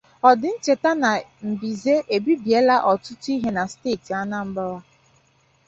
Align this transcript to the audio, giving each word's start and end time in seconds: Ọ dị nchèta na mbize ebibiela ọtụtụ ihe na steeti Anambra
Ọ 0.27 0.29
dị 0.41 0.49
nchèta 0.55 0.91
na 1.01 1.09
mbize 1.49 1.95
ebibiela 2.15 2.75
ọtụtụ 2.91 3.29
ihe 3.35 3.49
na 3.57 3.63
steeti 3.71 4.11
Anambra 4.21 4.67